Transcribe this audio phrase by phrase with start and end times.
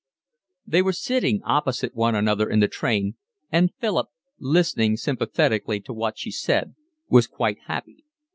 [0.65, 3.17] They were sitting opposite one another in the train,
[3.51, 4.07] and Philip,
[4.39, 6.73] listening sympathetically to what she said,
[7.07, 8.03] was quite happy.